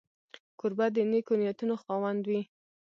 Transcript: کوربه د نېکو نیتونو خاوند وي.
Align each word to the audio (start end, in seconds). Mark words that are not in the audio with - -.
کوربه 0.59 0.85
د 0.95 0.97
نېکو 1.11 1.33
نیتونو 1.41 1.75
خاوند 1.83 2.21
وي. 2.29 2.41